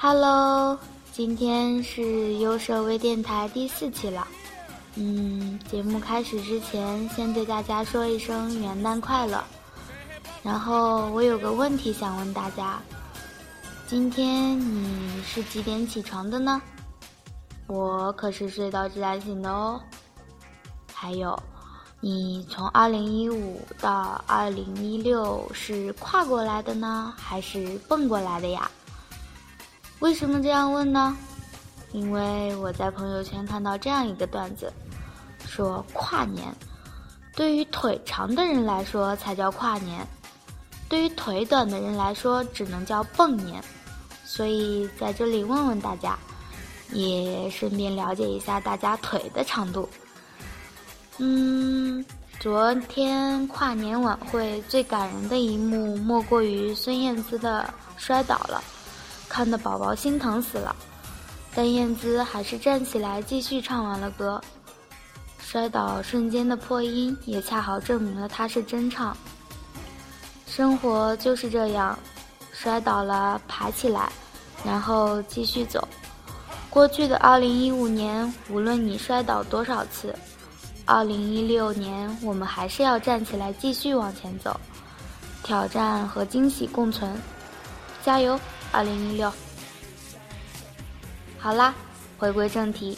[0.00, 0.78] Hello，
[1.10, 4.24] 今天是优设微电台第四期了。
[4.94, 9.42] 嗯，节目开始之前，先对大家说一声元旦快乐。
[10.40, 12.80] 然后我有个问题想问大家：
[13.88, 16.62] 今天你是几点起床的呢？
[17.66, 19.80] 我可是睡到自然醒的哦。
[20.94, 21.36] 还有，
[21.98, 28.70] 你从二零一五到二零一六是跨过来的呢，还是蹦过来的呀？
[30.00, 31.16] 为什么这样问呢？
[31.92, 34.72] 因为我在朋友圈看到这样一个段子，
[35.46, 36.54] 说跨年，
[37.34, 40.06] 对于腿长的人来说才叫跨年，
[40.88, 43.62] 对于腿短的人来说只能叫蹦年。
[44.24, 46.16] 所以在这里问问大家，
[46.92, 49.88] 也顺便了解一下大家腿的长度。
[51.16, 52.04] 嗯，
[52.38, 58.62] 昨天跨年晚会最感人的一幕，莫过于孙燕姿的摔倒了。
[59.38, 60.74] 看得宝宝心疼死了，
[61.54, 64.42] 但燕姿还是站起来继续唱完了歌。
[65.38, 69.16] 摔倒瞬间的破音也恰好证明了她是真唱。
[70.44, 71.96] 生活就是这样，
[72.52, 74.10] 摔倒了爬起来，
[74.64, 75.86] 然后继续走。
[76.68, 80.12] 过去的2015年，无论你摔倒多少次
[80.88, 84.58] ，2016年我们还是要站起来继续往前走。
[85.44, 87.16] 挑战和惊喜共存，
[88.04, 88.36] 加油！
[88.70, 89.32] 二零一六，
[91.38, 91.74] 好啦，
[92.18, 92.96] 回归正题，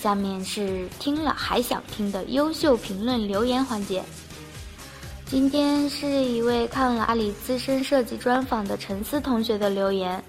[0.00, 4.02] 下面是听了还想听的优秀评论留言环节。
[5.26, 10.22] 今天是一位看了阿里资深设计专访的陈思同学的留言。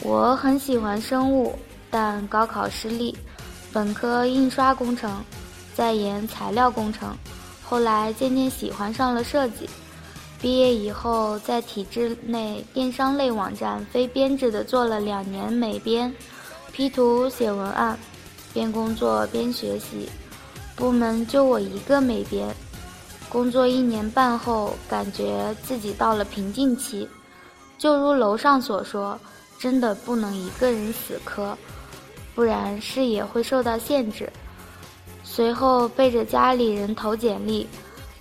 [0.00, 1.56] 我很喜欢生物，
[1.90, 3.16] 但高考失利，
[3.72, 5.24] 本科印刷工程，
[5.74, 7.16] 再研材料工程，
[7.62, 9.70] 后来渐渐喜欢上了设计。
[10.42, 16.12] 毕业以后，在体制内电商类网站非编制的做了两年美编
[16.72, 17.96] ，P 图写文案，
[18.52, 20.10] 边工作边学习，
[20.74, 22.52] 部门就我一个美编。
[23.28, 27.08] 工作一年半后，感觉自己到了瓶颈期，
[27.78, 29.16] 就如楼上所说，
[29.60, 31.56] 真的不能一个人死磕，
[32.34, 34.28] 不然视野会受到限制。
[35.22, 37.64] 随后背着家里人投简历。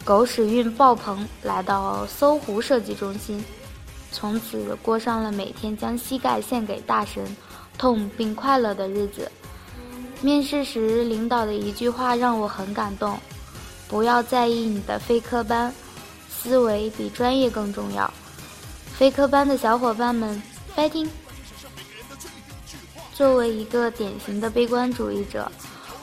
[0.03, 3.43] 狗屎运爆棚，来到搜狐设计中心，
[4.11, 7.23] 从此过上了每天将膝盖献给大神，
[7.77, 9.31] 痛并快乐的日子。
[10.21, 13.17] 面试时，领导的一句话让我很感动：
[13.87, 15.73] 不要在意你的非科班，
[16.29, 18.11] 思维比专业更重要。
[18.97, 20.41] 非科班的小伙伴们
[20.75, 21.07] ，fighting！
[23.13, 25.51] 作为一个典型的悲观主义者，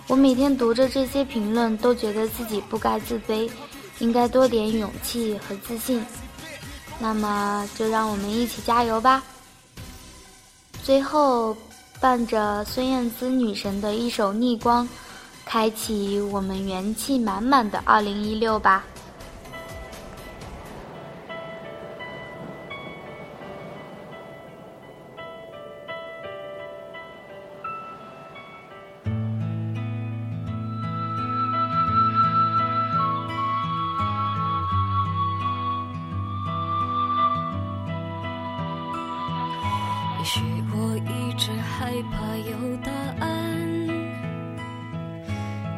[0.07, 3.51] 我每天读着这些评论，都觉得自己不该自卑。
[4.01, 6.05] 应该多点勇气和自信，
[6.99, 9.23] 那么就让我们一起加油吧！
[10.85, 11.57] 最后，
[12.01, 14.87] 伴着孙燕姿女神的一首《逆光》，
[15.45, 18.85] 开启我们元气满满的二零一六吧。
[40.29, 40.43] 也许
[40.75, 42.93] 我一直害怕有答
[43.25, 43.89] 案，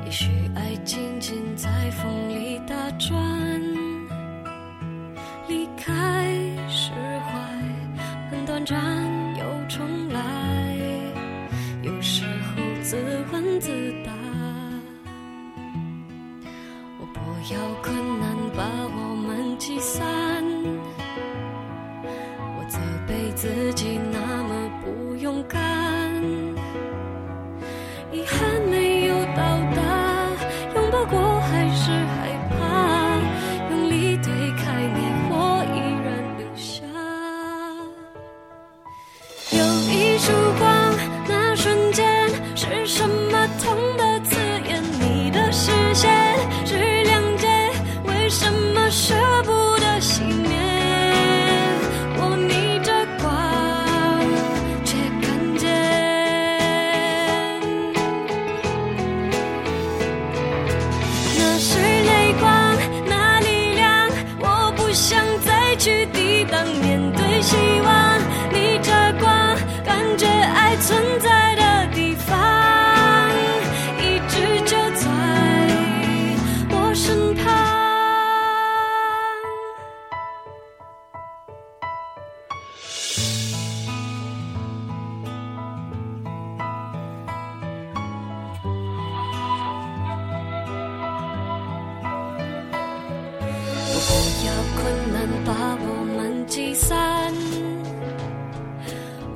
[0.05, 3.15] 也许爱静静在风里打转，
[5.47, 6.27] 离开
[6.66, 7.31] 释怀
[8.28, 8.77] 很短暂
[94.10, 97.33] 不要困难把我们挤散。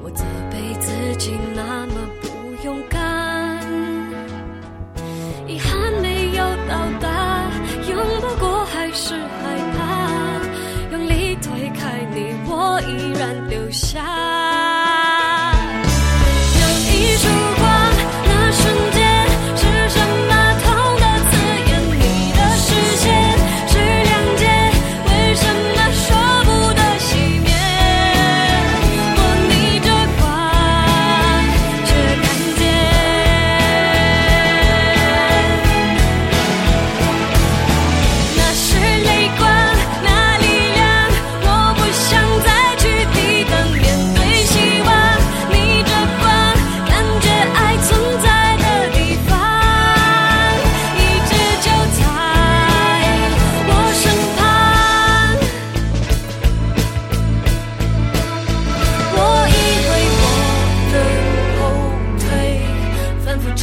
[0.02, 3.00] 我责备自己那么不勇敢。
[5.46, 7.50] 遗憾没有到达
[7.88, 9.78] 拥抱过还是害怕。
[10.90, 14.13] 用力推开你我依然留下。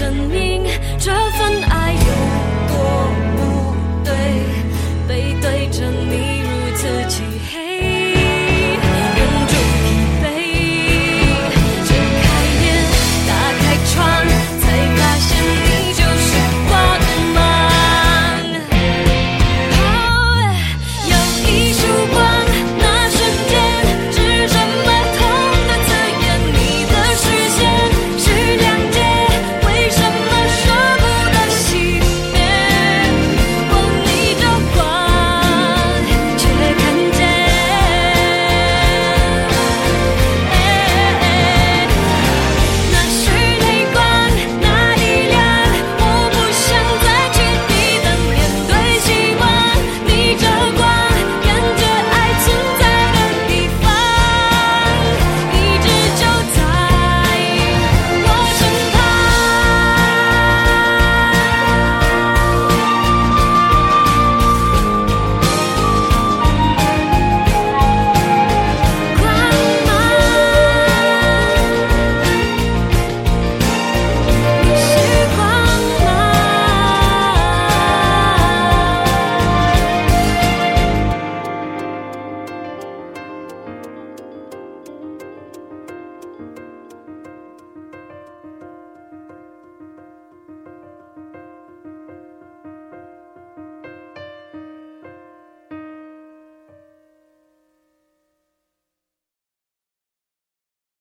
[0.01, 0.63] 证明
[0.98, 1.12] 这